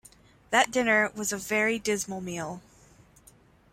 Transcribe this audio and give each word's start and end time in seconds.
That 0.49 0.71
dinner 0.71 1.11
was 1.13 1.31
a 1.31 1.37
very 1.37 1.77
dismal 1.77 2.21
meal. 2.21 2.63